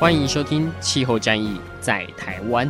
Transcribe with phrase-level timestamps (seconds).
[0.00, 2.66] 欢迎收听《气候战役在台湾》。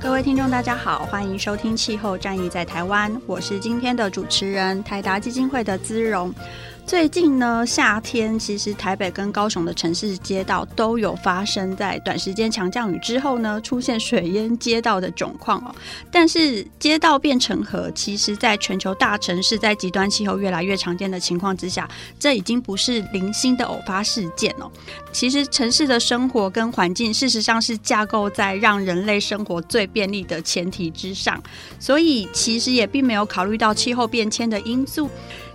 [0.00, 6.34] 各位听众，大家好，欢迎收听《气候战役在台湾》，我是今天的主持人，台达基金会的姿蓉。
[6.88, 15.74] 最近呢，夏天其实台北跟高雄的城市街道都有发生在短时间强降雨之后呢，出现水淹街道的窘况哦。
[16.10, 21.86] 但是街道变成河，其实在全球大城市在极端气候越来越常见的情况之下，
[22.18, 24.72] 这已经不是零星的偶发事件哦。
[25.12, 31.38] 其实城市的生活跟环境，事实上是架构在让人类生活最便利的前提之上，
[31.78, 35.10] 所以其实也并没有考虑到气候变迁的因素。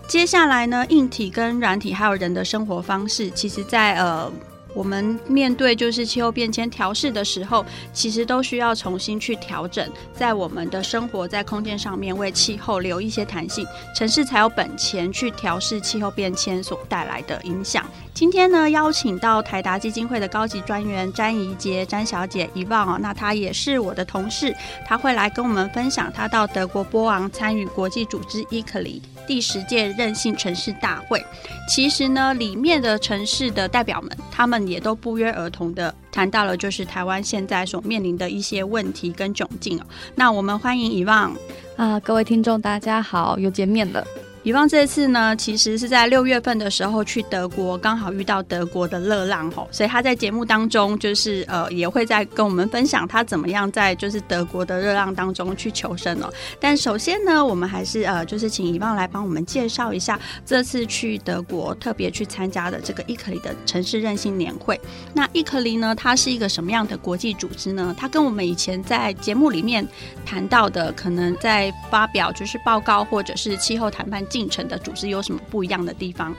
[0.08, 4.32] 接下来呢，硬体跟软体还有人的生活方式，其实在呃。
[4.76, 13.64] 我们面对就是气候变迁调试的时候，其实都需要重新去调整，在我们的生活在空间上面为气候留一些弹性，
[13.96, 17.86] 城市才有本钱去调试气候变迁所带来的影响。
[18.16, 24.56] 今天呢，邀请到台达基金会的高级专员詹宜杰詹小姐遗忘哦，那她也是我的同事，
[24.88, 31.24] 她会来跟我们分享她到德国波昂参与国际组织 ICLEI 第十届任性城市大会。
[31.70, 39.86] 其实呢，里面的城市的代表们，他们也都不约而同的谈到了，就是台湾现在所面临的一些问题跟窘境哦。
[40.16, 41.36] 那我们欢迎遗忘
[41.78, 44.06] 啊，各位听众大家好，又见面了。
[44.44, 56.30] 遗忘这次呢，其实是在六月份的时候去德国，刚好遇到德国的热浪吼，所以他在节目当中就是呃也会在跟我们分享他怎么样在就是德国的热浪当中去求生哦。
[56.60, 64.78] 但首先呢，我们还是呃就是请遗忘来帮我们介绍一下这次去德国特别去参加的这个 ICLEI 的城市韧性年会。
[65.14, 67.96] 那 ICLEI 呢，它是一个什么样的国际组织呢？
[67.98, 69.88] 它跟我们以前在节目里面
[70.26, 74.22] 谈到的，可能在发表就是报告或者是气候谈判。
[74.34, 76.36] 进程的组织有什么不一样的地方？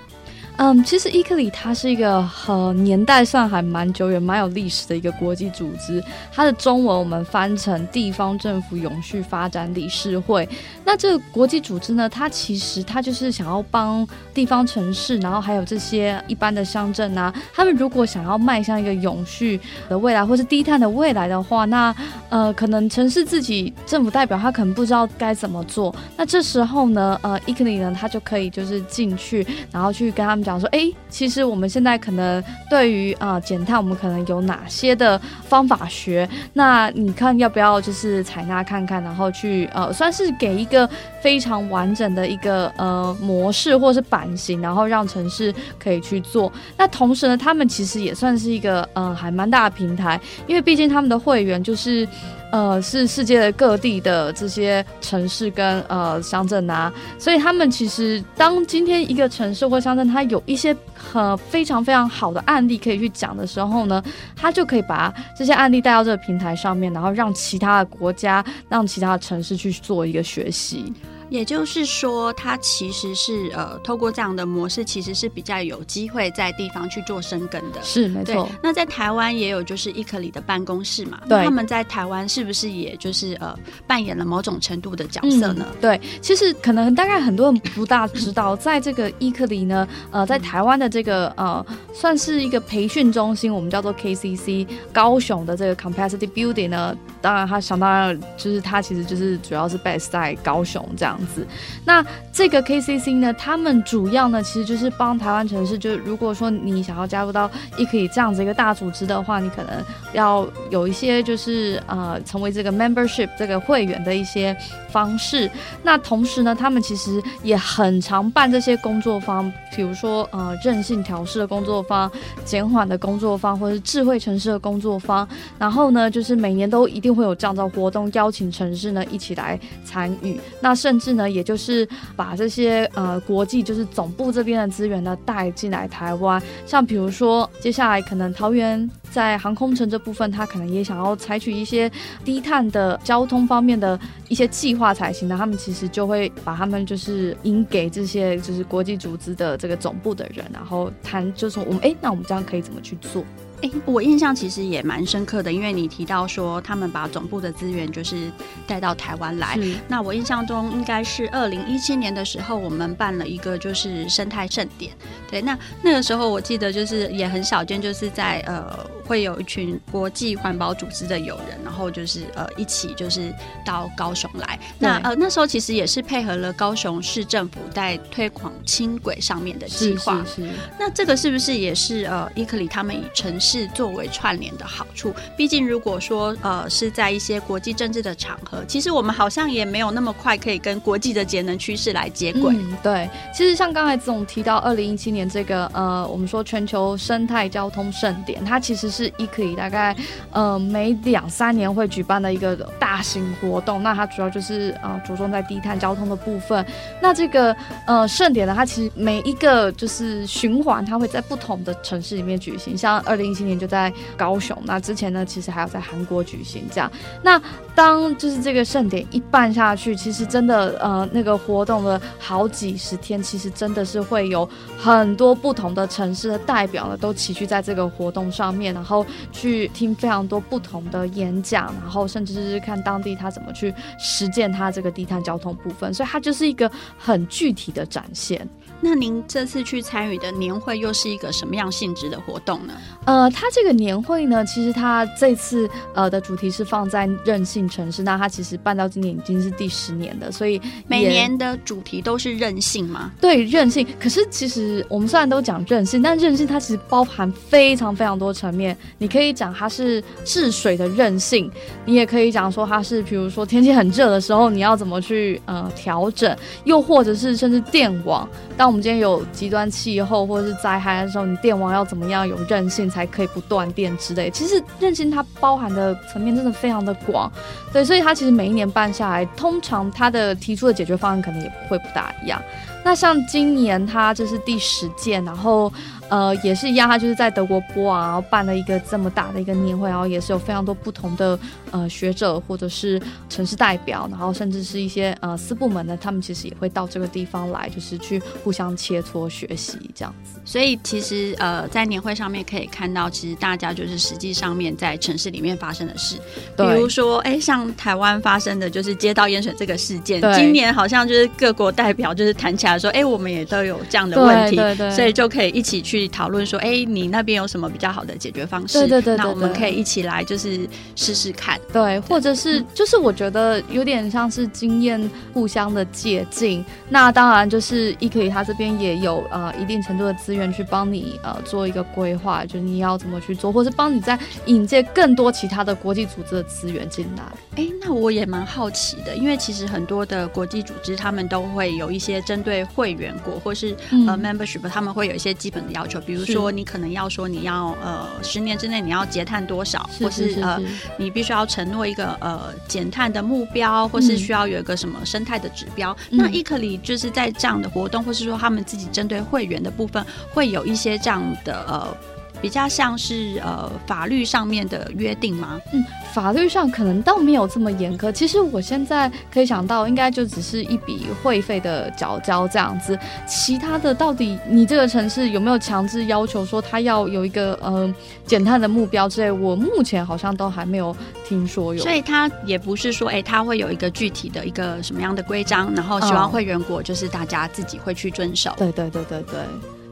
[0.56, 6.00] 嗯，其实 ICLEI 它是一个很年代算还蛮久远、蛮有历史的一个国际组织。
[6.32, 10.48] 它的中文我们翻成地方政府永续发展理事会。
[10.84, 21.92] 那这个国际组织呢，它其实它就是想要帮地方城市，然后还有这些一般的乡镇啊，他们如果想要迈向一个永续的未来，或是低碳的未来的话，那
[22.28, 25.92] 呃，可能城市自己政府代表他可能不知道该怎么做。
[26.16, 30.43] 那这时候呢，呃，ICLEI 呢，他就可以就是进去，然后去跟他们。
[30.44, 36.28] 讲说，哎，其实我们现在可能对于啊减碳，我们可能有哪些的方法学？
[36.52, 40.88] 那你看要不要就是采纳看看，然后去呃，算是给一个
[41.22, 46.52] 非常完整的一个呃模式或是版型，然后让城市可以去做。
[46.76, 52.06] 那同时呢，他们其实也算是一个呃还蛮大的平台，因为毕竟他们的会员就是。
[52.52, 64.02] 呃，是世界的各地的这些城市跟呃乡镇啊，所以他们其实当今天一个城市或乡镇，它有一些很非常非常好的案例可以去讲的时候呢，
[64.36, 70.92] 他就可以把这些案例带到这个平台上面，然后让其他的国家、让其他的城市去做一个学习。
[71.30, 77.82] 也就是说，它其实是呃，透过这样的模式，其实是比较有机会在地方去做生根的。
[77.82, 78.48] 是没错。
[78.62, 81.20] 那在台湾也有就是 ICLEI 的办公室嘛？
[81.28, 81.42] 对。
[81.44, 85.66] 他们在台湾是不是也就是呃，扮演了某种程度的角色呢？
[85.70, 101.13] 嗯、对，其实可能大概很多人不大知道，在这个 ICLEI 呢，呃，在台湾的这个呃，算是一个培训中心，我们叫做 KCC 高雄的这个 Capacity Building 呢，当然它想当然就是它其实就是主要是 base 在高雄这样。
[101.14, 101.46] 样子，
[101.84, 109.82] 那这个 KCC 呢，他们主要呢，其实就是帮台湾城市，就是如果说你想要加入到 ICLEI 这样子一个大组织的话，你可能
[110.12, 114.56] 要有一些就是呃，成为这个 membership 这个会员的一些
[114.90, 115.50] 方式。
[115.82, 122.10] 那同时呢，他们其实也很常办这些工作坊，比如说呃，韧性调试的工作坊、
[122.44, 125.28] 减缓的工作坊，或者是智慧城市的工作坊。
[125.58, 130.40] 然后呢，就是每年都一定会有这样的活动，邀请城市呢一起来参与。
[130.60, 131.86] 那甚至至呢，也就是
[132.16, 136.42] 把这些呃国际就是总部这边的资源呢带进来台湾。
[136.64, 141.92] 像比如说，接下来可能桃园在航空城这部分，它可能也想要采取一些
[142.24, 145.36] 低碳的交通方面的一些计划才行的。
[145.36, 153.22] 他们其实就会把他们就是引给这些就是国际组织的这个总部的人，然后谈，就是说我们哎，那我们这样可以怎么去做？
[153.64, 158.30] 哎，我印象其实也蛮深刻的，因为你提到说他们把总部的资源就是
[158.66, 159.58] 带到台湾来。
[159.88, 164.92] 那我印象中应该是二零一七年的时候，我们办了一个就是生态盛典。
[165.30, 173.34] 对，那那个时候我记得就是也很少见，就是在呃会有一群国际环保组织的友人，然后就是呃一起就是
[173.64, 174.60] 到高雄来。
[174.78, 180.22] 那呃那时候其实也是配合了高雄市政府在推广轻轨上面的计划。
[180.26, 180.52] 是，是，是。
[180.78, 192.52] 那这个是不是也是呃伊克里他们以城市是作为串联的好处，毕竟如果说呃是在一些国际政治的场合，其实我们好像也没有那么快可以跟国际的节能趋势来接轨。
[192.82, 199.94] 对，其实像刚才总提到二零一七年这个呃，我们说全球生态交通盛典，它其实是伊可里大概
[200.32, 203.84] 呃每两三年会举办的一个大型活动。
[203.84, 206.66] 那它主要就是呃着重在低碳交通的部分。
[207.00, 207.54] 那这个
[207.86, 213.43] 呃盛典呢，它其实每一个就是循环，它会在不同的城市里面举行，像二零一七。
[213.44, 216.90] 今年就在高雄，那之前呢，其实还有在韩国举行这样。
[217.22, 217.38] 那
[217.74, 224.48] 当就是这个盛典一办下去，其实真的呃那个活动的好几十天，其实真的是会有
[224.78, 238.48] 很多不同的城市的代表呢，都齐聚在这个活动上面，然后去听非常多不同的演讲，然后甚至是看当地他怎么去实践他这个低碳交通部分，所以它就是一个很具体的展现。
[238.86, 242.74] 那您这次去参与的年会又是一个什么样性质的活动呢？
[243.06, 248.02] 呃，它这个年会呢，其实它这次呃的主题是放在任性城市。
[248.02, 253.10] 那它其实办到今年已经是第十年了，所以每年的主题都是任性吗？
[253.22, 253.86] 对，任性。
[253.98, 258.76] 可是其实我们虽然都讲任性，但任性它其实包含非常非常多层面。
[258.98, 261.50] 你可以讲它是治水的任性，
[261.86, 268.28] 你也可以讲说它是，比如说天气很热的时候，你要怎么去呃调整，又或者是甚至电网
[268.58, 268.73] 当。
[268.74, 274.28] 我们今天有极端气候或者是灾害的时候，你电网要怎么样有韧性才可以不断电之类？
[274.32, 277.30] 其实韧性它包含的层面真的非常的广，
[277.72, 282.42] 对，所以它其实每一年办下来，通常它的提出的解决方案可能也会不大一样。
[282.84, 285.72] 那像今年它这是第十届，然后。
[286.10, 291.38] 呃，也是一样，他就是在德国波昂，然后办了一个这么大的一个年会，然后也是有非常多不同的
[291.70, 300.38] 呃学者或者是城市代表，然后甚至是一些呃四部门的，他们其实也会到这个地方来，就是去互相切磋学习这样子。
[300.44, 306.16] 所以其实呃在年会上面可以看到，其实大家就是实际上面在城市里面发生的事，
[306.54, 315.93] 比如说哎像台湾发生的就是街道淹水这个事件，今年好像就是各国代表就是谈起来说，哎我们也都有这样的问题，对对对，所以就可以一起去。
[315.94, 318.80] 去讨论说，哎、欸，你那边有什么比较好的解决方式？
[318.80, 321.56] 对对对，对，对，那我们可以一起来，就是试试看。
[321.72, 326.64] 对，或者是就是我觉得有点像是经验互相的借鉴。
[326.88, 337.22] 那当然就是伊可里他这边也有呃一定程度的资源去帮你呃做一个规划，就是你要怎么去做，或是帮你在引荐更多其他的国际组织的资源进来。
[337.52, 343.76] 哎、欸，那我也蛮好奇的，因为其实很多的国际组织他们都会有一些针对会员国或是
[344.08, 345.83] 呃 membership，他们会有一些基本的要。
[345.84, 350.58] 要求，比如说你可能要说你要呃十年之内你要节碳多少，或是呃
[350.96, 355.94] 你必须要承诺一个呃减碳的目标，或是需要有一个什么生态的指标。
[356.10, 361.96] 嗯、那伊克里就是在这样的活动，或是说他们自己针对会员的部分，会有一些这样的呃。
[362.44, 365.58] 比较像是呃法律上面的约定吗？
[365.72, 365.82] 嗯，
[366.12, 368.12] 法律上可能倒没有这么严苛。
[368.12, 372.98] 其实我现在可以想到，应该就只是一笔会费的缴交这样子。
[373.26, 377.94] 其他的到底你这个城市有没有强制要求说他要有一个呃
[378.26, 379.32] 减碳的目标之类？
[379.32, 380.94] 我目前好像都还没有
[381.26, 381.82] 听说有。
[381.82, 388.52] 所以他也不是说哎，他会有一个具体的一个什么样的规章，然后希望会员国就是大家自己会去遵守。
[388.58, 389.40] 对对对对对。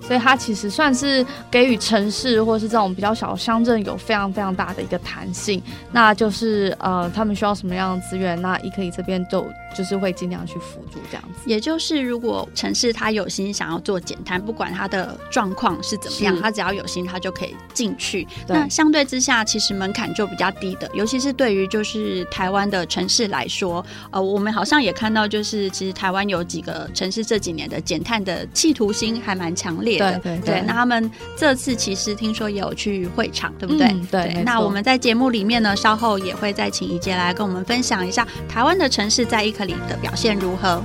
[0.07, 11.41] 所以它其实算是给予城市或是这种比较小的乡镇有非常非常大的一个弹性，那就是呃，他们需要什么样的资源，那伊可以这边就就是会尽量去辅助这样子。
[11.47, 18.27] 也就是如果城市他有心想要做减碳，不管他的状况是怎么样，他只要有心，他就可以进去。
[18.49, 29.92] 那相对之下，其实门槛就比较低的，尤其是对于就是台湾的城市来说，呃，我们好像也看到，就是其实台湾有几个城市这几年的减碳的企图心还蛮强烈。
[29.99, 33.87] 对对对，对，那他们这次其实听说也有去会场，对不对？
[33.89, 34.33] 嗯、对。
[34.35, 40.83] 对，那我们在节目里面呢，稍后也会再请怡杰来跟我们分享一下台湾的城市在伊克里的表现如何。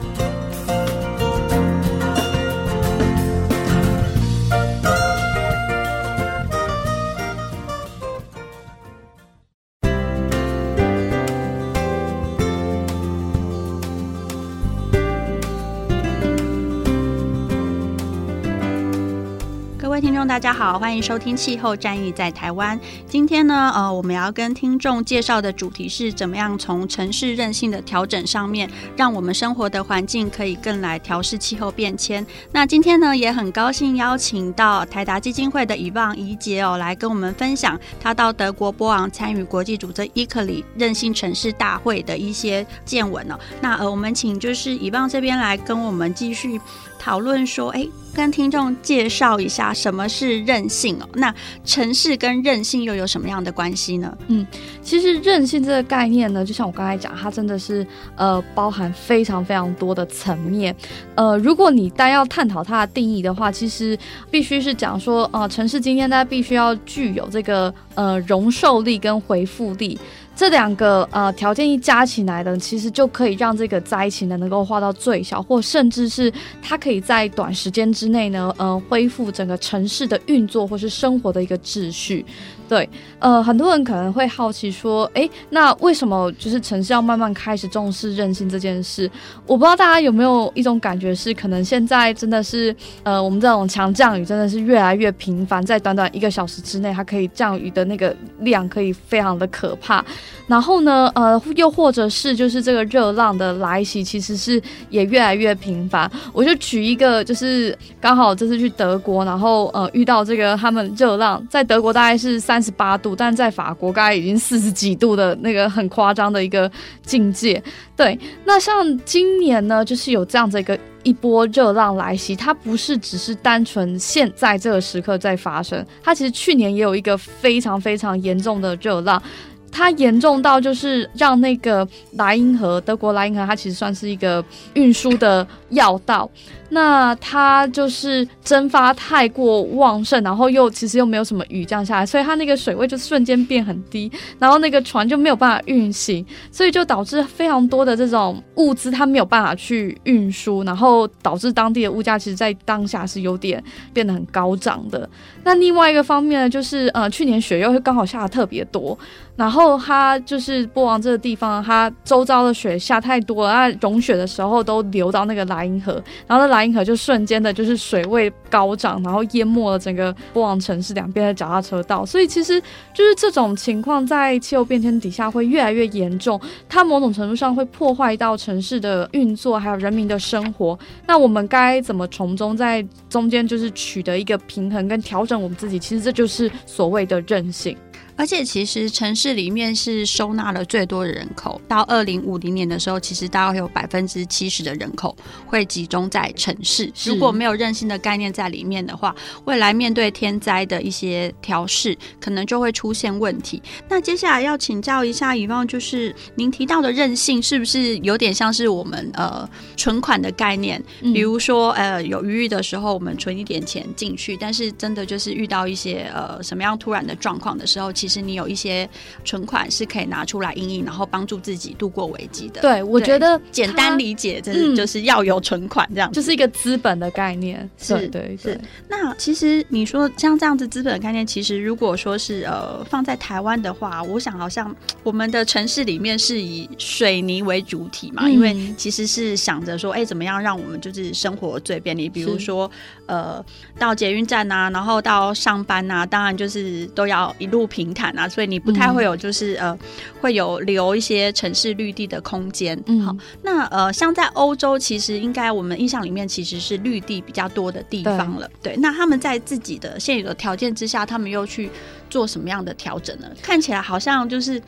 [20.27, 22.77] 大家好，欢迎收听《气候战役在台湾》。
[23.07, 32.25] 今天呢，呃，我们要跟听众介绍的主题是怎么样从城市韧性的调整上面，让我们生活的环境可以更来调试气候变迁。
[32.51, 43.39] 那今天呢，也很高兴邀请到台达基金会的以望怡洁哦，来跟我们分享他到德国波昂参与国际组织伊克里韧性城市大会的一些见闻哦。
[43.61, 46.59] 那呃，我们请就是以望这边来跟我们继续。
[46.97, 51.07] 讨论说，哎，跟听众介绍一下什么是韧性哦。
[51.13, 54.17] 那城市跟韧性又有什么样的关系呢？
[54.27, 54.45] 嗯，
[54.81, 57.85] 其实韧性这个概念呢，就像我刚才讲，它真的是
[58.15, 60.75] 呃包含非常非常多的层面。
[61.15, 63.97] 呃，如果你单要探讨它的定义的话，其实
[64.31, 69.97] 必须是讲说，呃，城市今天它必须要具有这个呃容受力跟回复力。
[70.37, 82.23] 这两个呃条件一加起来的，其实就可以让这个灾情呢能够化到最小，或甚至是它可以在短时间之内呢，呃，恢复整个城市的运作或是生活的一个秩序。
[82.67, 89.09] 对，呃，很多人可能会好奇说，诶，那为什么就是城市要慢慢开始重视韧性这件事？
[89.45, 100.03] 我不知道大家有没有一种感觉是，可能现在真的是，呃，我们这种强降雨真的是越来越频繁，在短短一个小时之内，它可以降雨的那个量可以非常的可怕。
[100.45, 106.09] 然后呢，呃，又或者是就是这个热浪的来袭，其实是也越来越频繁。
[106.33, 116.69] 我就举一个，就是刚好这次去德国，然后呃遇到这个他们热浪，在德国大概是三三十八度，但在法国大概已经四十几度的那个很夸张的一个
[117.05, 117.61] 境界。
[117.95, 129.21] 对，那像今年呢，就是有这样子一个一波热浪来袭，它不是只是单纯现在这个时刻在发生，它其实去年也有一个非常非常严重的热浪。
[129.69, 136.27] 它严重到就是让那个莱茵河，德国莱茵河，它其实算是一个运输的要道。
[136.69, 155.09] 那它就是蒸发太过旺盛，然后又其实又没有什么雨降下来，所以它那个水位就瞬间变很低，然后那个船就没有办法运行，所以就导致非常多的这种物资它没有办法去运输，然后导致当地的物价其实在当下是有点变得很高涨的。
[155.43, 158.97] 那另外一个方面呢，就是呃去年雪又会刚好下的特别多，
[159.37, 165.93] 然后它就是波王这个地方，它周遭的雪下太多了，它融雪的时候都流到那个莱茵河，
[166.27, 172.05] 然后那莱茵河就瞬间的就是水位高涨，然后淹没了整个波昂城市两边的脚踏车道。
[172.05, 172.61] 所以其实
[172.93, 180.77] 就是这种情况在气候变迁底下会越来越严重，它某种程度上会破坏到城市的运作，还有人民的生活。
[181.05, 185.77] 那我们该怎么从中在中间就是取得一个平衡跟调整我们自己？
[185.79, 187.77] 其实这就是所谓的韧性。
[188.17, 196.91] 而且其实城市里面是收纳了最多的人口，到二零五零年的时候，其实大概有百分之七十的人口会集中在城市。
[197.05, 203.61] 如果没有韧性的概念在里面的话，未来面对天灾的一些调试，可能就会出现问题。
[203.87, 210.83] 那接下来要请教一下以望，就是您提到的韧性，是不是有点像是我们呃存款的概念？
[211.01, 218.89] 比如说呃有余裕的时候，我们存一点钱进去，但是真的就是遇到一些呃什么样突然的状况的时候，其其实你有一些
[219.25, 222.61] 存款是可以拿出来应应，然后帮助自己度过危机的。
[222.61, 227.69] 对，我觉得简单理解，就是就是要有存款这样，就是一个资本的概念。
[227.77, 228.61] 是，对，对，是。
[228.87, 234.73] 那其实你说像这样子资本的概念，其实如果说是呃放在台湾的话，我想好像
[235.03, 242.07] 我们的城市里面是以水泥为主体嘛，嗯、因为其实是想着说，哎，怎么样让我们就是生活最便利？
[242.07, 242.71] 比如说
[243.05, 243.43] 呃
[243.77, 247.96] 到捷运站啊，然后到上班啊，当然就是都要一路平。
[247.97, 249.79] 谈啊，所以你不太会有，就是、嗯、呃，
[250.21, 252.79] 会有留一些城市绿地的空间。
[252.85, 258.47] 嗯，好，那呃，像在欧洲，其实应该我们印象里面其实是绿地比较多的地方了。
[258.61, 261.71] 对，对，那他们在自己的现有的条件之下，他们又去
[262.09, 263.27] 做什么样的调整呢？
[263.41, 264.61] 看起来好像就是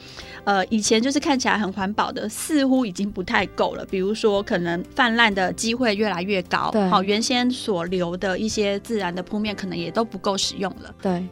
[0.45, 3.86] 呃，以前就是看起来很环保的，似乎已经不太够了。
[3.86, 6.71] 比如说，可能泛滥的机会越来越高。
[6.71, 10.93] 对，好，原先所留的一些自然的铺面，可能也都不够使用了。
[11.01, 11.24] 对。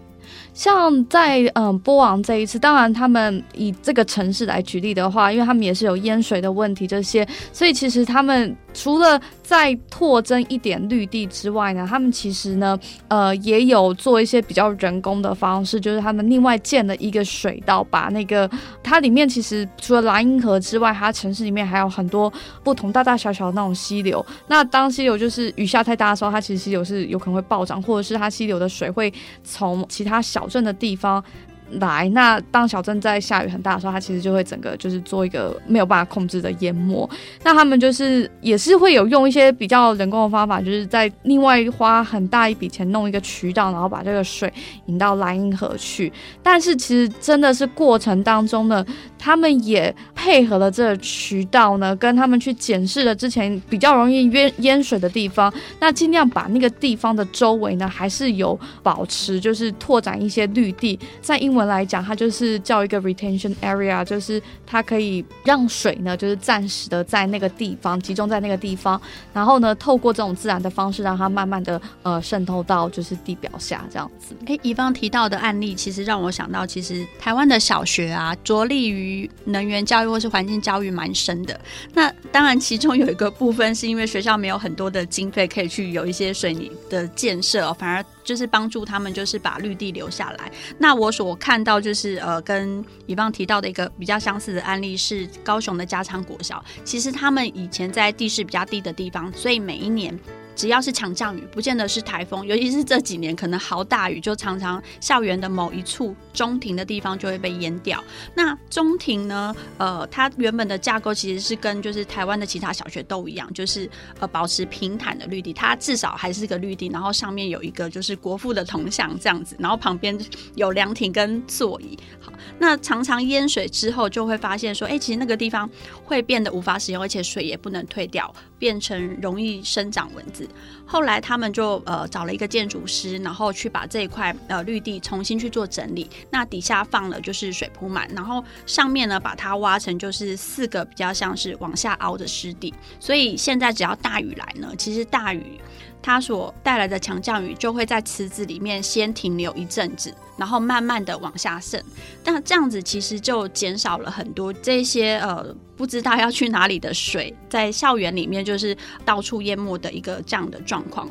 [0.57, 12.75] 像在嗯波昂这一次，当然他们以这个城市来举例的话，因为他们也是有淹水的问题这些，所以其实他们除了在拓增一点绿地之外呢，他们其实呢
[13.07, 18.49] 呃也有做一些比较人工的方式，就是他们另外建了一个水道，把那个
[18.81, 22.33] 它里面其实除了莱茵河之外，它城市里面还有很多
[22.63, 24.25] 不同大大小小的那种溪流。
[24.47, 31.23] 那当溪流就是雨下太大的时候，它其实溪流是有可能会暴涨，或者是它溪流的水会从其他小镇的地方
[31.71, 37.09] 来，那当小镇在下雨很大的时候，它其实就会整个就是做一个没有办法控制的淹没。
[37.43, 44.51] 那他们就是也是会有用一些比较人工的方法，就是在另外花很大一笔钱弄一个渠道，然后把这个水
[44.85, 46.11] 引到莱茵河去。
[46.41, 48.85] 但是其实真的是过程当中呢，
[49.19, 69.01] 他们也配合了这个渠道呢，跟他们去检视了之前比较容易淹淹水的地方，那尽量把那个地方的周围呢，还是有保持，就是拓展一些绿地，在英文来讲，它就是叫一个 retention area，就是它可以让水呢，就是暂时的在那个地方集中在那个地方，
[69.33, 74.35] 然后呢，透过这种自然的方式，让它慢慢的呃渗透到就是地表下这样子。
[74.45, 81.59] 哎，宜芳提到的案例，其实让我想到，其实台湾的小学啊，着力于能源教育或是环境教育蛮深的。
[81.93, 88.05] 那当然，其中有一个部分是因为学校没有很多的经费可以去有一些水泥的建设，反而。
[88.27, 90.51] 就是帮助他们，就是把绿地留下来。
[90.77, 96.63] 那我所看到就是呃，跟以方提到的一个比较相似的案例是高雄的加昌国小。
[96.83, 100.19] 其实他们以前在地势比较低的地方，所以每一年。
[100.57, 108.03] 只要是强降雨，不见得是台风，尤其是这几年可能好大雨，就常常校园的某一处中庭的地方就会被淹掉。
[108.33, 109.55] 那中庭呢？
[109.77, 113.87] 呃，它原本的架构其实是跟就是台湾的其他小学都一样，就是
[114.19, 120.17] 呃保持平坦的绿地，它至少还是个绿地，然后上面有一个就是国父的铜像这样子，然后旁边
[120.55, 121.95] 有凉亭跟座椅。
[122.19, 125.69] 好，那常常淹水之后就会发现说，哎、其实那个地方
[126.03, 130.47] 会变得无法使用，而且水也不能退掉，变成容易生长蚊子。
[130.85, 136.09] 后来他们就呃找了一个建筑师，然后去把这一块呃绿地重新去做整理。
[136.29, 142.73] 那底下放了就是水铺满，然后上面呢把它挖成就是四个比较像是往下凹的湿地。
[142.99, 145.59] 所以现在只要大雨来呢，其实大雨
[146.01, 151.83] 它所带来的强降雨就会在池子里面先停留一阵子，然后慢慢的往下渗。
[152.23, 155.55] 那这样子其实就减少了很多这些呃。
[155.77, 161.07] 不知道要去哪里的水，在校园里面就是到处淹没的一个这样的状况。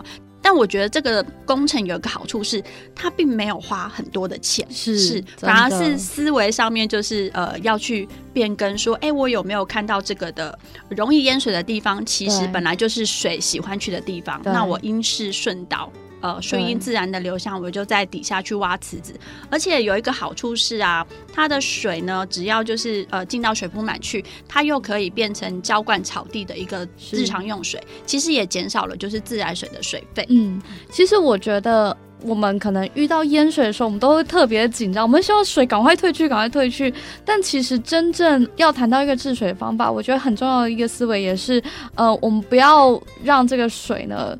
[0.46, 2.62] 但我觉得这个工程有一个好处是，
[2.94, 10.56] 它并没有花很多的钱，是，是反而是思维上面就是呃要去变更，说，哎，我有没有看到这个的
[10.88, 12.06] 容易淹水的地方？
[12.06, 15.90] 其实本来就是水喜欢去的地方，那我应势顺导。
[16.26, 19.14] 呃，顺应自然的流向，我就在底下去挖池子，
[19.48, 30.26] 而且有一个好处是啊，它的水呢，只要就是呃进到水铺满去，它又可以变成浇灌草地的一个日常用水，其实也减少了就是自来水的水费。
[30.28, 30.60] 嗯，
[30.90, 36.92] 其实我觉得我们可能遇到淹水的时候，我们都会特别紧张，我们希望水赶快退去，赶快退去。
[37.24, 41.62] 但其实真正要谈到一个治水方法，我觉得很重要的一个思维也是，
[41.94, 44.36] 呃，我们不要让这个水呢。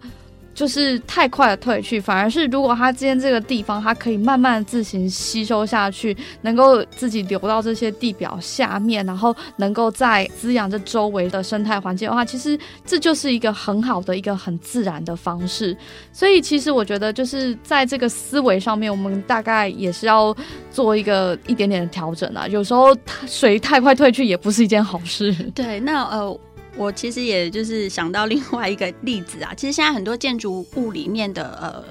[0.56, 15.76] 就是太快的退去，反而是如果它今天这个地方，它可以慢慢自行吸收下去，能够自己流到这些地表下面，然后能够在滋养这周围的生态环境的话，其实这就是一个很好的一个很自然的方式。
[16.10, 20.34] 所以其实我觉得就是在这个思维上面，我们大概也是要
[20.70, 22.48] 做一个一点点的调整啊。
[22.48, 25.30] 有时候水太快退去也不是一件好事。
[25.54, 26.40] 对，那呃。
[26.76, 31.82] 我其实也就是想到另外一个例子啊，其实现在很多建筑物里面的呃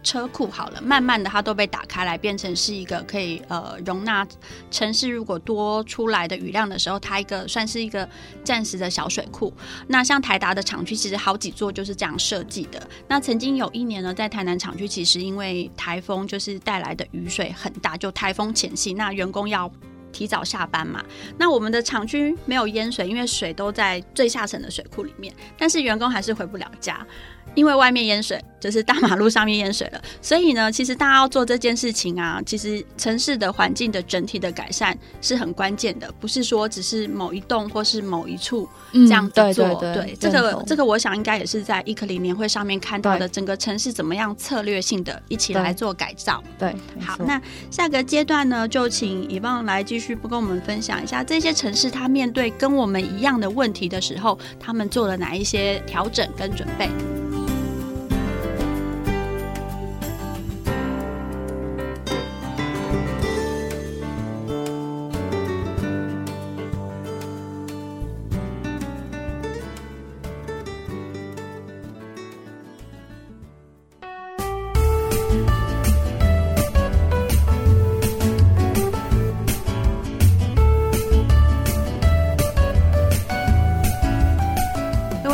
[0.00, 4.26] 车库好了，慢慢的它都被打开来，变成是一个可以呃容纳
[4.70, 8.08] 城市如果多出来的雨量的时候，它一个算是一个
[8.44, 9.52] 暂时的小水库。
[9.88, 12.88] 那像台达的厂区，其实好几座就是这样设计的。
[13.08, 19.70] 那曾经有一年呢，在台南厂区，其实因为台风就是带来的雨水很大，就台风前夕，那员工要。
[20.12, 21.04] 提早下班嘛，
[21.38, 27.06] 那我们的厂区没有淹水，因为水都在最下层的水库里面，但是员工还是回不了家。
[27.58, 39.66] 因为外面淹水，就是大马路上面淹水了，所以呢，其实大家要做这件事情啊，其实城市的环境的整体的改善是很关键的，不是说只是某一栋或是某一处这样子做。
[39.66, 46.40] 嗯、对，对，对，对，这个这个，我想应该也是在伊克里年会上面看到的，整个城市怎么样策略性的一起来做改造。
[46.56, 47.42] 对，好，那
[47.72, 56.88] 下个阶段呢，就请以望来继续不跟我们分享一下这些城市，它面对跟我们一样的问题的时候，他们做了哪一些调整跟准备。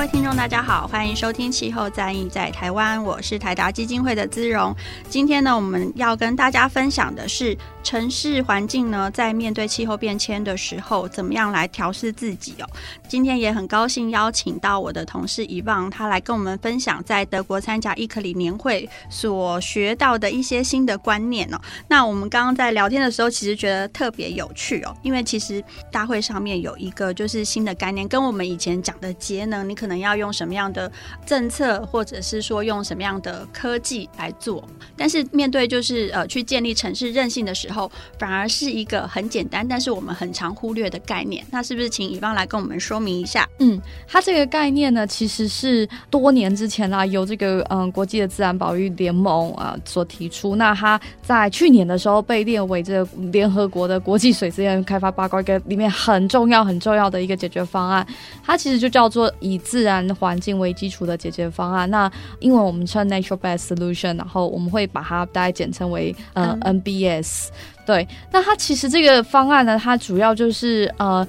[0.09, 4.75] 听众大家好，欢迎收听气候战役在台湾，我是台达基金会的姿蓉。
[5.09, 12.69] 今天呢，我们要跟大家分享的是城市环境呢，在面对气候变迁的时候，怎么样来调试自己哦。
[13.09, 21.59] 今天也很高兴邀请到我的同事伊旺，他来跟我们分享在德国参加伊克里年会所学到的一些新的观念哦。
[21.89, 30.91] 那我们刚刚在聊天的时候，其实觉得特别有趣哦，因为其实大会上面有一个就是新的概念，跟我们以前讲的节能，你可能要用什么样的
[31.27, 34.63] 政策，或者是说用什么样的科技来做，
[34.97, 41.45] 但是面对就是呃去建立城市韧性的时候，反而是一个很简单，但是我们很常忽略的概念。
[41.51, 43.49] 那是不是请乙方来跟我们说明一下？
[43.59, 50.57] 嗯，它这个概念呢，其实是多年之前啦，由这个嗯国际的自然保育联盟啊、所提出。
[50.57, 58.07] 那它在去年的时候被列为这个联合国的国际水资源开发报告里面很重要很重要的一个解决方案。
[58.45, 61.89] 它其实就叫做以自然环境为基础的解决方案。
[61.91, 67.49] 那英文我们称 Nature Best Solution，然后我们会把它大概简称为呃 NBS。
[67.87, 71.27] 对，那它其实这个方案呢，它主要就是呃。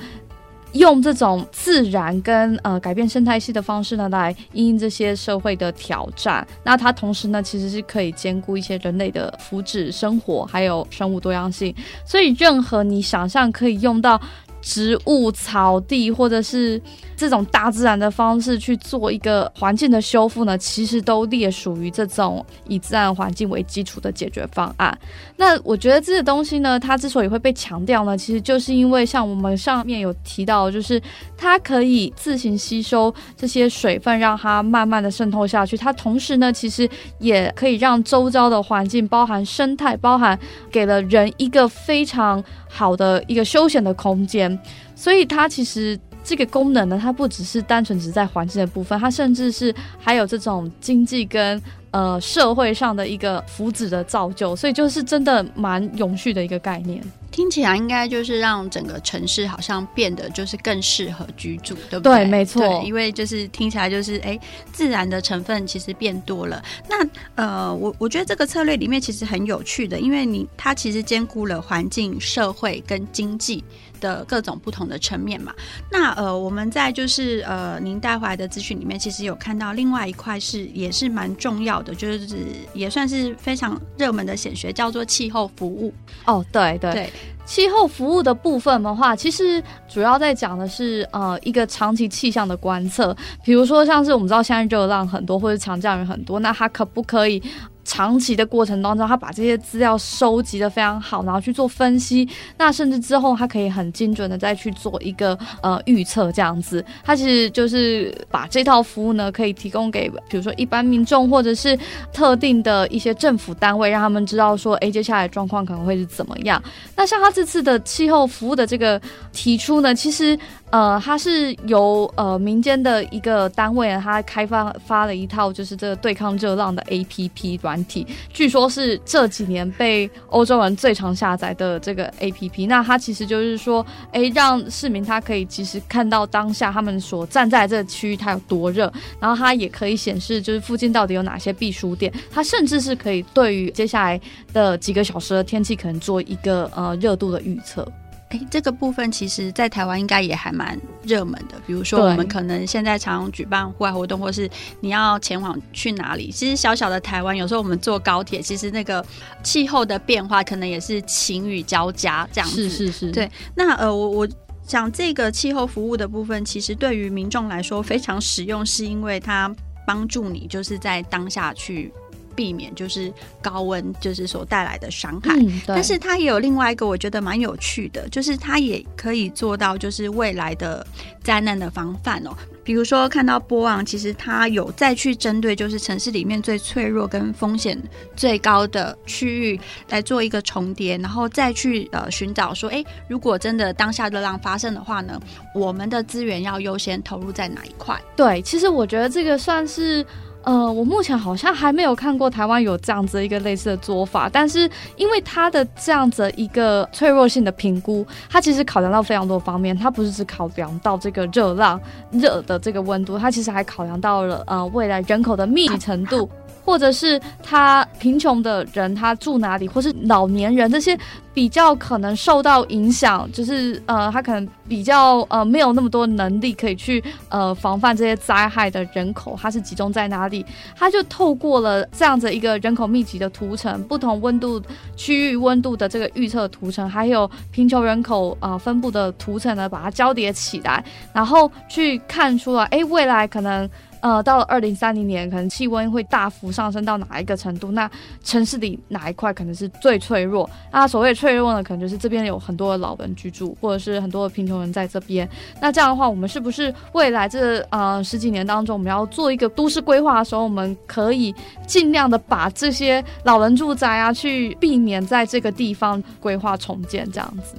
[0.76, 6.46] 用这种自然跟呃改变生态系的方式呢，来因应这些社会的挑战。
[6.66, 11.74] 那它同时呢，其实是可以兼顾一些人类的福祉、生活还有生物多样性。
[12.06, 14.20] 所以，任何你想象可以用到。
[14.66, 16.82] 植物、草地，或者是
[17.16, 24.98] 这种大自然的方式去做一个环境的修复呢，其实都列属于这种以自然环境为基础的解决方案。
[25.38, 31.00] 那我觉得这个东西呢，它之所以会被强调呢，其实就是因为像我们上面有提到，就是
[31.38, 35.78] 它可以自行吸收这些水分，让它慢慢的渗透下去。
[35.78, 40.38] 它同时呢，其实也可以让周遭的环境，包含生态，包含
[40.72, 42.44] 给了人一个非常。
[42.76, 44.60] 好的一个休闲的空间，
[44.96, 51.62] 所以它其实这个功能呢，它不只是单纯只在环境的部分，它甚至是还有这种经济跟
[51.92, 57.02] 呃社会上的一个福祉的造就，所以就是真的蛮永续的一个概念。
[57.32, 62.24] 听起来应该就是让整个城市好像变得就是更适合居住，对不对？
[62.24, 62.82] 对，没错。
[62.86, 64.40] 因为就是听起来就是哎，
[64.72, 66.64] 自然的成分其实变多了。
[66.90, 73.62] 那呃，我我觉得这个策略里面其实很有趣的，因为你它其实兼顾了环境、社会跟经济
[74.06, 75.52] 的各种不同的层面嘛。
[75.92, 82.28] 那呃，我们在就是呃您带回来的资讯里面，其实有看到另外一块是也是蛮重要的，就是
[82.74, 85.92] 也算是非常热门的显学，叫做气候服务。
[86.26, 87.10] 哦，对对对。
[87.46, 97.42] 气候服务的部分的话，其实主要在讲的是呃一个长期气象的观测，比如说像是我们知道现在热浪很多或者强降雨很多，那它可不可以？
[97.86, 102.28] 长期的过程当中，他把这些资料收集得非常好，然后去做分析。
[102.58, 106.84] 那甚至之后，他可以很精准的再去做一个呃预测，这样子。
[107.04, 111.78] 他其实就是把这套服务呢，可以提供给比如说一般民众或者是
[112.12, 116.62] 特定的一些政府单位，让他们知道说，哎，接下来状况可能会是怎么样。
[116.96, 119.00] 那像他这次的气候服务的这个
[119.32, 120.38] 提出呢，其实。
[120.72, 132.68] 呃，它是由呃民间的一个单位，它开发发了一套就是这个对抗热浪的 APP 软体，据说是这几年被欧洲人最常下载的这个 APP。
[132.68, 144.20] 那它其实就是说，哎，让市民他可以及时看到当下他们所站在这个区域它有多热，然后它也可以显示就是附近到底有哪些避暑点，它甚至是可以对于接下来
[144.52, 147.88] 的几个小时的天气可能做一个呃热度的预测。
[148.36, 151.56] 哎，这个部分其实，在台湾应该也还蛮热门的。
[151.66, 154.50] 比如说，我们可能现在常举办户外活动，或是
[154.82, 159.04] 你要前往去哪里，其实小小的台湾，有时候我们坐高铁，其实那个
[159.42, 162.70] 气候的变化可能也是晴雨交加这样子。
[162.70, 163.12] 是是是。
[163.12, 164.28] 对，那呃，我我
[164.68, 169.50] 讲这个气候服务的部分，其实对于民众来说非常实用，是因为它
[169.88, 171.94] 帮助你就是在当下去。
[172.36, 175.36] 避免就是高温，就是所带来的伤害。
[175.40, 180.86] 嗯，但是它也有另外一个我觉得蛮有趣的，就是它也可以做到就是未来的
[181.24, 182.32] 灾难的防范哦。
[182.64, 187.80] 比如说看到波昂，其实它有再去针对就是城市里面最脆弱跟风险
[188.16, 195.20] 最高的区域来做一个重叠，然后再去呃寻找说，哎，如果真的当下热浪发生的话呢，
[195.54, 198.02] 我们的资源要优先投入在哪一块？
[198.16, 200.04] 对，其实我觉得这个算是。
[200.46, 211.82] 呃，我目前好像还没有看过台湾有这样子一个类似的做法，但是因为它的这样子一个脆弱性的评估，它其实考量到非常多方面，它不是只考量到这个热浪
[212.12, 216.30] 热的这个温度，它其实还考量到了呃未来人口的密集程度。
[216.66, 220.98] 或者是他贫穷的人他住哪里，或是老年人这些
[221.32, 230.44] 比较可能受到影响，就是呃，他可能比较呃没有那么多能力可以去呃防范这些灾害的人口，他是集中在哪里？
[230.76, 234.60] 他就透过了这样子一个人口密集的图层，不同温度
[234.96, 243.70] 区域温度的这个预测图层，还有贫穷人口呃分布的图层呢，把它交叠起来，然后去看出来，哎，未来可能。
[244.06, 247.72] 呃，到了二零三零年，可能气温会大幅上升到哪一个程度？
[247.72, 247.90] 那
[248.24, 250.48] 城市里哪一块可能是最脆弱？
[250.72, 255.28] 那所谓脆弱呢，可能就是这边有很多的老人居住，或者是很多的贫穷人在这边。
[255.60, 261.34] 那这样的话，我们是不是未来这呃十几年当中，我们要做一个都市规划的时候，我们可以
[261.66, 267.56] 尽量的把这些老人住宅啊，去避免在这个地方规划重建这样子。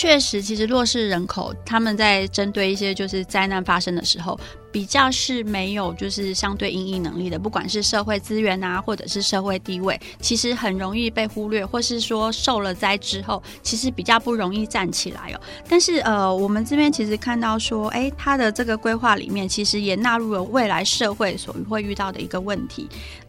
[0.00, 4.38] 确实，其实弱势人口他们在针对一些就是灾难发生的时候，
[4.70, 15.40] 比较是没有就是相对应应能力的，不管是社会资源啊，或者是社会地位，其实很容易被忽略，或是说受了灾之后，其实比较不容易站起来哦。
[15.68, 22.88] 但是呃，我们这边其实看到说，哎，他的这个规划里面，其实也纳入了未来社会所会遇到的一个问题。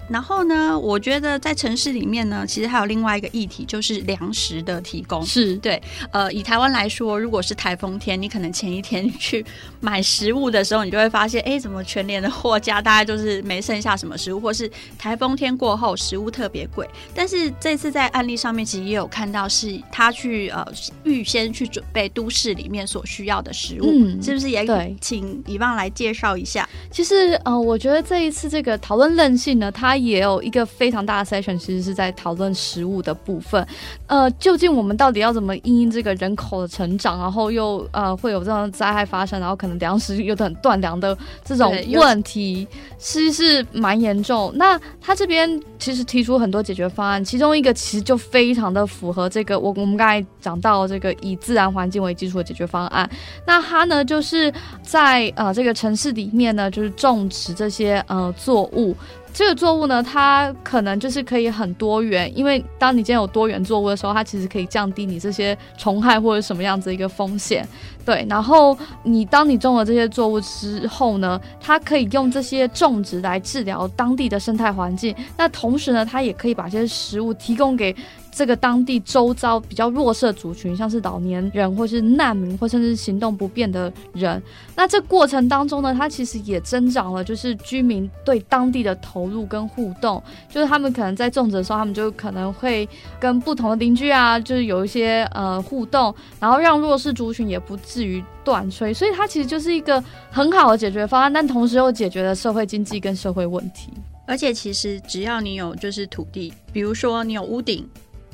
[0.09, 5.23] 然后呢，我觉得在城市里面呢，其实还有另外一个议题，就是粮食的提供。
[5.25, 9.45] 是对，呃，以台湾来说，如果是台风天，你可能前一天去
[9.81, 16.87] 买食物的时候，你就会发现，哎，怎么全年的货架大概就是没剩下什么食物，或是台风天过后食物特别贵。
[17.13, 20.65] 但是这次在案例上面，其实也有看到是他去呃
[21.03, 24.59] 预先去准备都市里面所需要的食物，嗯、是不是也？
[24.65, 26.67] 对，请以望来介绍一下。
[26.91, 33.65] 其实呃，我觉得这一次这个讨论韧性呢，它也有一个非常大的 session，其实是在讨论食物的部分。
[34.07, 44.51] 呃，究竟我们到底要怎么因应这个人口的成长，然后又呃会有这种灾害发生，然后可能粮食有点断粮的这种问题，其实是蛮严重。
[44.55, 53.09] 那他这边其实提出很多解决方案，其中一个其实就非常的符合这个我我们刚才讲到这个以自然环境为基础的解决方案。
[53.45, 54.51] 那他呢就是
[54.81, 58.95] 在呃这个城市里面呢，就是种植这些呃作物。
[59.33, 67.67] 这个作物呢，它可能就是可以很多元，因为当你今天有多元作物的时候，它其实可以降低你这些虫害或者什么样子一个风险。
[68.05, 75.15] 对，然后你当你种了这些作物之后呢，它可以用这些种植来治疗当地的生态环境。
[75.37, 77.95] 那同时呢，它也可以把这些食物提供给。
[78.31, 84.41] 这个当地周遭比较弱势的族群，像是老年人，或是难民，或甚至行动不便的人。
[84.75, 90.21] 那这过程当中呢，它其实也增长了，就是居民对当地的投入跟互动。
[90.49, 92.87] 就是他们可能在种植的时候，他们就可能会
[93.19, 98.93] 跟不同的邻居啊，就是有一些呃互动，然后让弱势族群也不至于断炊。
[98.93, 103.89] 所以它其实就是一个很好的解决方案，但同时又解决了社会经济跟社会问题。
[104.25, 107.85] 而且其实只要你有就是土地，比如说你有屋顶。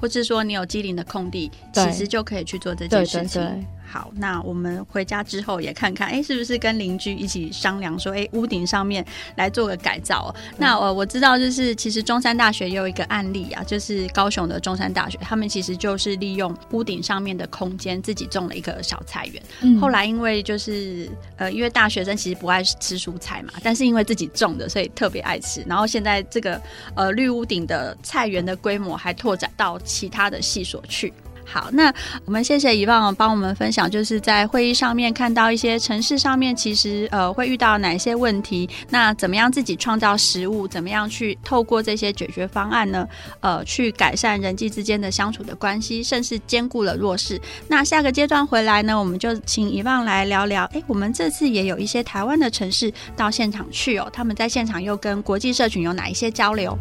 [0.06, 3.42] 或是说你有机灵的空地，其实就可以去做这件事情。
[3.42, 3.66] 对对对
[3.96, 9.06] 好，那我们回家之后也看看，哎，是不是跟邻居一起商量说，哎，屋顶上面
[9.38, 10.36] 来做个改造。
[10.58, 19.42] 那呃我知道，就是其实中山大学也有一个案例啊，就是高雄的中山大学，他们其实就是利用屋顶上面的空间，自己种了一个小菜园。
[19.62, 25.64] 嗯、后来因为就是呃，因为大学生其实不爱吃蔬菜嘛，但是因为自己种的，所以特别爱吃。
[25.66, 26.62] 然后现在这个
[26.96, 31.14] 呃绿屋顶的菜园的规模还拓展到其他的系所去。
[31.46, 31.94] 好，那
[32.26, 43.08] 我们谢谢遗忘帮我们分享，就是在会议上面看到一些城市上面其实呃会遇到哪些问题，那怎么样自己创造食物，怎么样去透过这些解决方案呢？
[43.42, 47.40] 呃，去改善人际之间的相处的关系，甚至兼顾了弱势。
[47.68, 50.66] 那下个阶段回来呢，我们就请遗忘来聊聊。
[50.74, 56.78] 哎，我们这次也有一些台湾的城市到现场去哦，他们在现场又跟国际社群有哪一些交流？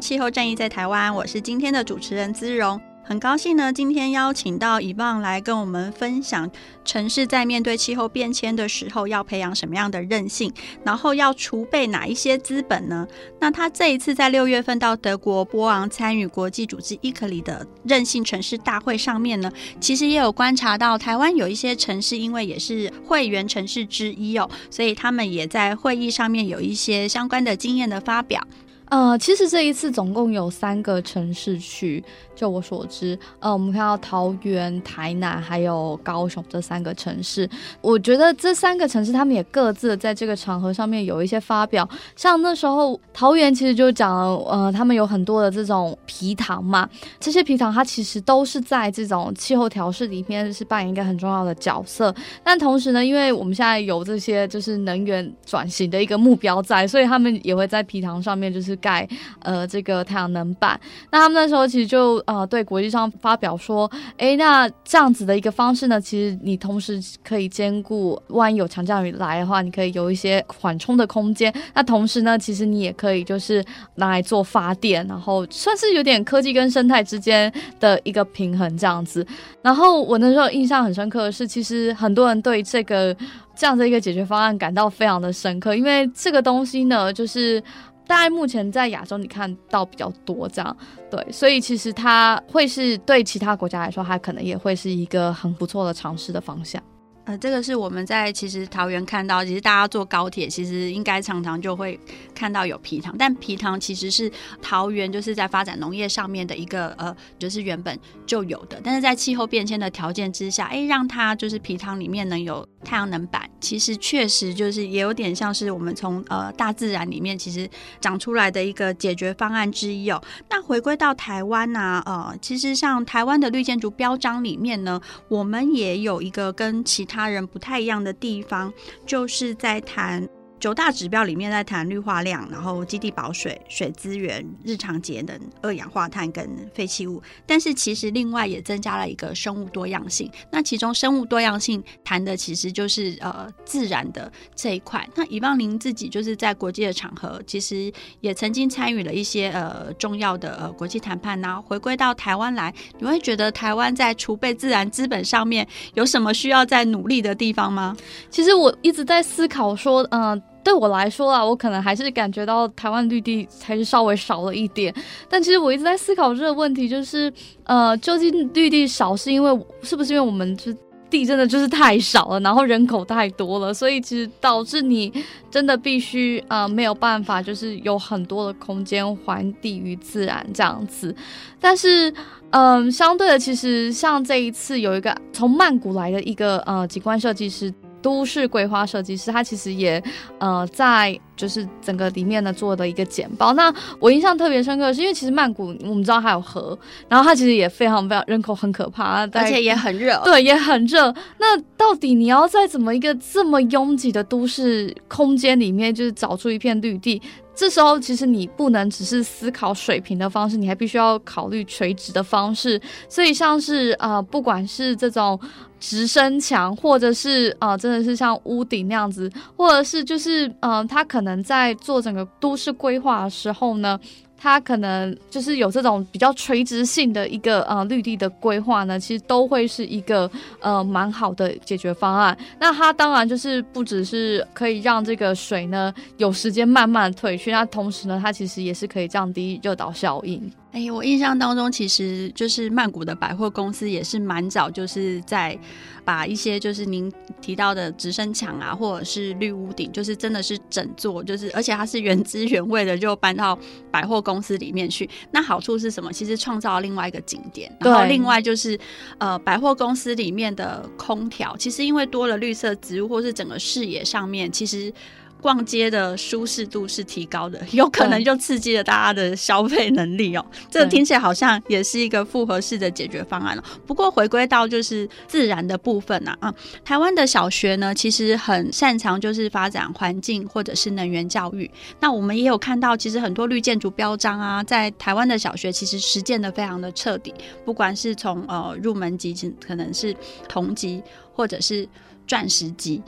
[0.00, 6.50] 气候战役在台湾，我是今天的主持人姿荣，很高兴呢，今天邀请到以望来跟我们分享
[6.84, 10.52] 城市在面对气候变迁的时候要培养什么样的韧性，
[10.84, 13.06] 然后要储备哪一些资本呢？
[13.38, 28.42] 那他这一次在六月份到德国波昂参与国际组织 ICLEI 的韧性城市大会上面呢，其实也有观察到台湾有一些城市，因为也是会员城市之一哦，所以他们也在会议上面有一些相关的经验的发表。
[28.90, 32.02] 呃，其实这一次总共有三个城市去，
[32.34, 37.48] 就我所知，呃，我们看到桃园、台南还有高雄这三个城市，
[37.80, 41.88] 我觉得这三个城市他们也各自在这个场合上面有一些发表。
[42.16, 46.88] 像那时候桃园其实就讲了，呃，他们有很多的这种皮糖嘛，
[47.20, 52.12] 这些皮糖它其实都是在这种气候调适里面是扮演一个很重要的角色。
[52.42, 58.79] 但同时呢，因为我们现在有这些就是能源转型的一个目标在，所以他们也会在皮糖上面就是。
[58.80, 59.08] 盖
[59.42, 60.78] 呃这个太阳能板，
[61.10, 71.52] 那他们那时候其实就呃对国际上发表说，哎，那这样子的一个方式呢，其实你同时可以兼顾，万一有强降雨来的话，你可以有一些缓冲的空间。
[71.74, 73.64] 那同时呢，其实你也可以就是
[73.94, 79.26] 拿来做发电，然后算是有点科技跟生态之间的一个平衡这样子。
[79.62, 83.14] 然后我那时候印象很深刻的是，其实很多人对这个
[83.54, 87.62] 这样的一个解决方案感到非常的深刻，因为这个东西呢，就是。
[88.10, 90.76] 大概目前在亚洲你看到比较多这样，
[91.08, 96.82] 对，所以其实它会是对其他国家来说，它可能也会是一个很不错的尝试的方向。
[97.24, 101.98] 呃，这个是我们在其实桃园看到，其实大家坐高铁，其实应该常常就会
[102.34, 104.30] 看到有皮糖，但皮糖其实是
[104.60, 117.68] 桃园就是在发展农业上面的一个呃，就是原本就有的，但是在气候变迁的条件之下，哎，让它就是皮糖里面能有太阳能板，其实确实就是也有点像是我们从呃大自然里面其实
[118.00, 120.20] 长出来的一个解决方案之一哦。
[120.48, 128.72] 那回归到台湾呢、呃，其实像台湾的绿建筑标章里面呢，我们也有一个跟其他人不太一样的地方，
[129.04, 130.28] 就是在谈。
[130.60, 137.20] 九大指标里面在谈绿化量，然后基地保水、水资源、日常节能、二氧化碳跟废弃物。
[137.46, 140.30] 但是其实另外也增加了一个生物多样性。
[140.52, 145.08] 那其中生物多样性谈的其实就是呃自然的这一块。
[145.16, 151.58] 那以望您自己就是在国际的场合，其实也曾经参与了一些呃重要的呃国际谈判呐。
[151.66, 157.96] 回归到台湾来，你会觉得台湾在储备自然资本上面有什么需要再努力的地方吗？
[158.28, 164.94] 其实我一直在思考说，嗯、对我来说啊，我可能还是感觉到台湾绿地还是稍微少了一点。
[165.28, 167.32] 但其实我一直在思考这个问题，就是
[167.64, 170.72] 呃，究竟绿地少是因为是不是因为我们就
[171.08, 175.12] 地真的就是太少了，然后人口太多了，所以其实导致你
[175.50, 181.14] 真的必须呃没有办法，就是有很多的空间还地于自然这样子。
[181.58, 182.12] 但是
[182.50, 187.72] 嗯、相对的，其实像这一次有一个从曼谷来的一个呃景观设计师。
[188.02, 190.02] 都市规划设计师，他其实也，
[190.38, 193.54] 呃，在就是整个里面呢做的一个简报。
[193.54, 201.14] 那我印象特别深刻的是，因为其实曼谷我们知道还有河，然后它其实也非常非常人口很可怕， 而且也很热，对，也很热。
[201.38, 207.22] 那到底你要在怎么一个这么拥挤的都市空间里面，就是找出一片绿地？
[207.52, 212.80] 这时候其实你不能只是思考水平的方式，你还必须要考虑垂直的方式。
[213.06, 215.38] 所以像是呃，不管是这种
[215.78, 223.98] 直升墙，或者是呃，真的是像屋顶那样子，或者是就是呃，它可能在做整个都市规划的时候呢。
[224.42, 232.34] 它可能就是有这种比较垂直性的一个呃绿地的规划呢，其实都会是一个呃蛮好的解决方案。
[232.58, 240.50] 那它当然就是不只是可以让这个水呢有时间慢慢退去，那同时呢，它其实也是可以降低热岛效应。
[240.72, 245.58] 哎，我印象当中，其实就是曼谷的百货公司也是蛮早，就是在
[246.04, 253.58] 把一些就是您提到的直升墙啊，或者是绿屋顶，就是真的是整座，就是而且它是原汁原味的，就搬到
[253.90, 255.10] 百货公司里面去。
[255.32, 256.12] 那好处是什么？
[256.12, 258.78] 其实创造了另外一个景点，然后另外就是
[259.18, 264.92] 呃，百货公司里面的空调，其实因为多了绿色植物，或是整个视野上面，其实。
[265.40, 270.44] 逛街的舒适度是提高的， 有可能就刺激了大家的消费能力哦。
[270.70, 273.64] 这听起来好像也是一个复合式的解决方案了。
[273.86, 281.70] 不过回归到就是自然的部分啊，啊，台湾的小学呢，其实很擅长就是发展环境或者是能源教育。
[282.00, 287.32] 那我们也有看到，其实很多绿建筑标章啊，在台湾的小学其实实践的非常的彻底，
[287.64, 289.34] 不管是从呃入门级，
[289.66, 290.14] 可能是
[290.48, 291.88] 同级或者是。
[292.30, 293.02] 钻石级，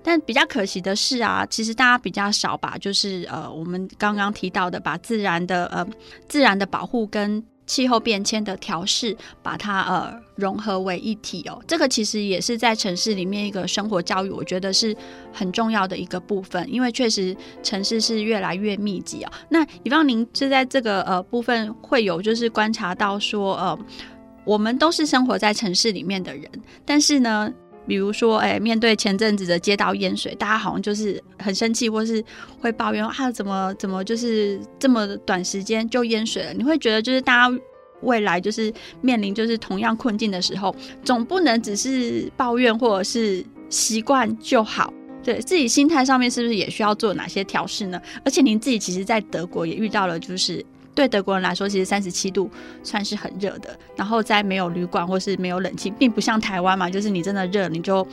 [0.00, 5.84] 但比较可惜的是啊，其实大家比较少把就是呃，我们刚刚提到的，把自然的呃
[6.28, 11.60] 自然的保护跟气候变迁的调适，把它呃融合为一体哦。
[11.66, 14.96] 这个其实也是在城市里面一个生活教育，我觉得是
[15.32, 19.32] 很重要的一个部分，因为确实城市是越来越密集哦。
[19.48, 23.76] 那以方您是在这个呃部分会有就是观察到说呃，
[24.44, 26.48] 我们都是生活在城市里面的人，
[26.84, 27.52] 但是呢。
[27.86, 32.24] 比如说，哎，面对前阵子的街道淹水，大家好像就是很生气，或是
[32.60, 36.52] 会抱怨啊，怎么怎么就是这么短时间就淹水了？
[36.52, 37.58] 你会觉得就是大家
[38.02, 40.74] 未来就是面临就是同样困境的时候，
[41.04, 44.92] 总不能只是抱怨或者是习惯就好。
[45.22, 48.00] 对，自己心态上面是不是也需要做哪些调试呢？
[48.24, 50.64] 而且您自己其实，在德国也遇到了，就是
[50.94, 52.50] 对德国人来说，其实三十七度
[52.82, 53.70] 算是很热的。
[53.96, 58.06] 然后在没有旅馆或是没有冷气，并不像台湾嘛，就是你真的热，你就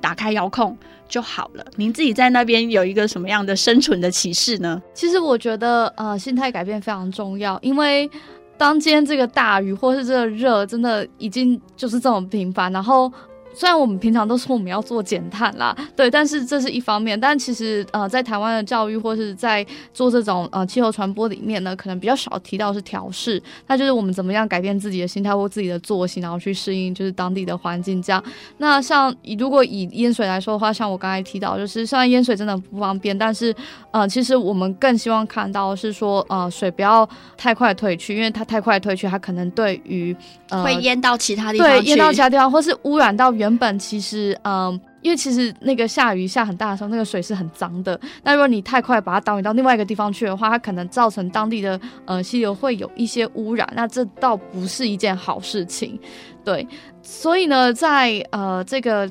[0.00, 0.76] 打开遥控
[1.08, 1.64] 就好了。
[1.76, 4.82] 您自己在那边有一个什么样的生存的启示呢？
[4.94, 8.10] 其实我觉得，呃，心态改变非常重要，因为
[8.56, 13.12] 当今天这个大雨或是这个热，真的已经就是这么频繁，然后。
[13.54, 17.18] 虽然我们平常都说我们要做减碳啦， 对，但是这是一方面。
[17.18, 28.22] 但其实呃，在台湾的教育或是在做这种呃气候传播里面呢，可能比较少提到是调适，那就是我们怎么样改变自己的心态或自己的作息，然后去适应就是当地的环境这样。
[28.58, 33.54] 那像如果以淹水来说的话，像我刚才提到，就是虽然淹水真的不方便，但是
[33.92, 40.14] 呃，其实我们更希望看到是说呃水不要太快退去，因为它太快退去，它可能对于
[40.48, 43.43] 呃会淹到其他地方，对，淹到其他地方，或是污染到原。
[43.44, 48.00] 原本其实，嗯，因为其实那个下雨下很大的时候，那个水是很脏的。
[48.22, 53.70] 那如果你太快把它导引到另外一个地方去的话，它可能造成当地的呃溪流会有一些污染。
[53.76, 56.00] 那这倒不是一件好事情，
[56.42, 56.66] 对。
[57.02, 59.06] 所以呢，在呃这个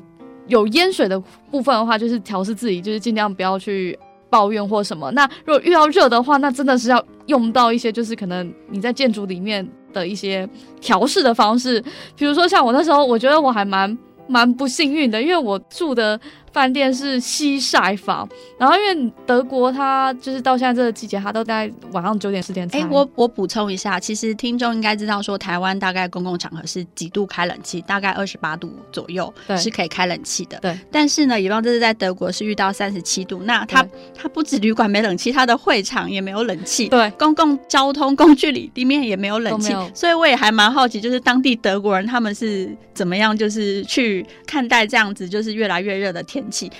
[0.48, 3.96] 有淹水的部分的话，就是调试自己，就是尽量不要去
[4.28, 5.12] 抱怨或什么。
[5.12, 10.48] 那如果遇到热的话，那真的是要用到一些，就是可能你在建筑里面的一些
[10.80, 11.80] 调试的方式，
[12.16, 13.96] 比如说像我那时候，我觉得我还蛮。
[14.26, 16.18] 蛮不幸运的，因为我住的
[16.54, 18.26] 饭店是西晒房，
[18.56, 22.66] 然后因为德国它就是到现在这个季节，它都在晚上九点十点。
[22.70, 30.56] 哎，我我补充一下，其实听众应该知道说，台湾大概公共场合是几度开冷气，大概二十八度左右是可以开冷气的。
[30.60, 30.78] 对。
[30.92, 33.84] 但是呢，以往这是在德国是遇到三十七度，那它
[34.14, 36.88] 它不止旅馆没冷气，它的会场也没有冷气。
[36.88, 37.10] 对。
[37.18, 46.70] 公共交通工具里里面也没有冷气，所以我也还蛮好奇，就是当地德国人他们是怎么样，就是去看待这样子就是越来越热的天其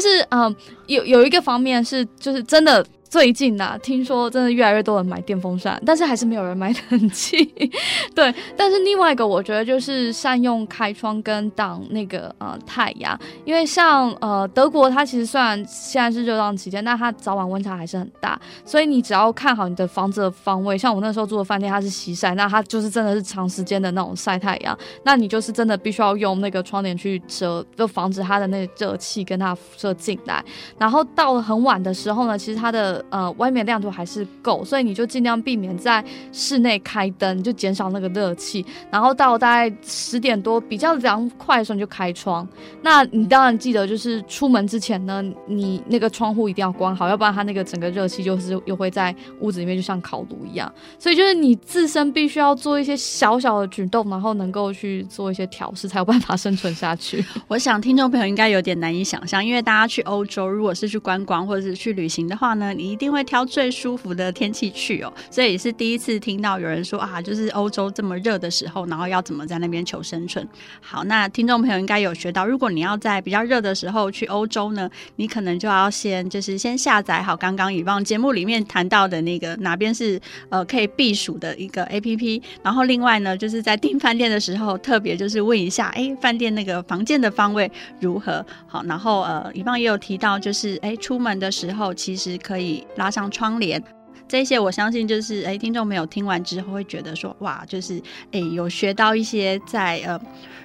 [0.00, 0.54] 实，嗯，
[0.86, 2.84] 有有一个方面是，就是真的。
[3.12, 7.44] 最近呐、听说真的越来越多人买电风扇，但是还是没有人买冷气。
[8.16, 30.42] 对，但是另外一个我觉得就是善用开窗跟挡那个呃太阳，因为像呃德国，它其实虽然现在是热浪期间，但它早晚温差还是很大，所以你只要看好你的房子的方位，像我那时候住的饭店，它是西晒，那它就是真的是长时间的那种晒太阳，那你就是真的必须要用那个窗帘去遮，就防止它的那热气跟它辐射进来。
[30.78, 38.64] 然后到了很晚的时候呢，其实它的呃，外面亮度还是够，所以你就尽量避免在室内开灯，就减少那个热气。
[38.90, 42.46] 然后到大概十点多比较凉快的时候，你就开窗。
[42.82, 50.72] 那你当然记得，就是出门之前呢，你那个窗户一定要关好，要不然它那个整个热气就是又会在屋子里面，就像烤炉一样。
[50.98, 57.24] 所以就是你自身必须要做一些小小的举动，然后能够去做一些调试，才有办法生存下去。
[57.48, 70.46] 我想听众朋友应该有点难以想象，因为大家去欧洲，如果是去观光或者是去旅行的话呢，你一定会挑最舒服的天气去哦，所以也是第一次听到有人说啊，就是欧洲这么热的时候，然后要怎么在那边求生存。
[70.82, 80.20] 好，那听众朋友应该有学到，如果你要在比较热的时候去欧洲呢，你可能就要先就是先下载好刚刚以往节目里面谈到的那个哪边是
[80.50, 87.70] 呃可以避暑的一个 APP，然后另外呢就是在订饭店的时候特别就是问一下，哎，饭店那个房间的方位
[88.00, 88.44] 如何？
[88.66, 93.82] 好，然后呃以往也有提到，就是哎出门的时候其实可以拉上窗帘，
[94.26, 98.02] 这些我相信就是哎，听众朋友听完之后会觉得说，哇，就是
[98.32, 100.20] 哎，有学到一些在呃，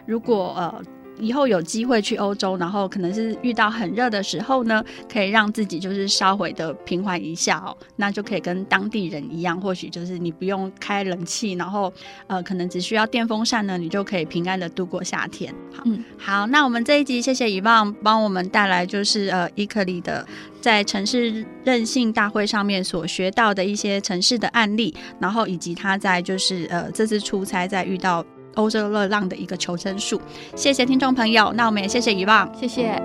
[0.06, 0.84] 如果呃。
[1.20, 11.92] 以后有机会去欧洲，然后可能是遇到很热的时候呢，可以让自己就是稍微的平缓一下哦，那就可以跟当地人一样，或许就是你不用开冷气，然后
[12.28, 15.54] 呃，可能只需要电风扇呢，你就可以平安的度过夏天。
[15.74, 20.26] 好，嗯、好，那我们这一集谢谢以望帮我们带来就是呃伊克利的
[20.62, 28.26] 在城市韧性大会上面所学到的一些城市的案例，然后以及他在就是呃这次出差在遇到。
[28.58, 30.20] 欧洲热浪的一个求生术，
[30.56, 33.02] 谢谢听众朋友，那我们也谢谢遗忘，谢谢。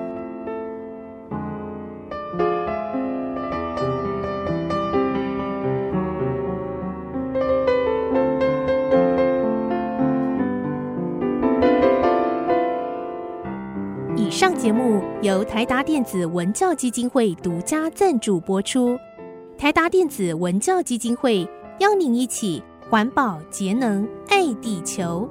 [14.16, 18.98] 以上节目由台达电子文教基金会独家赞助播出，
[19.58, 21.46] 台达电子文教基金会
[21.80, 25.28] 邀您一起环保节能爱地球。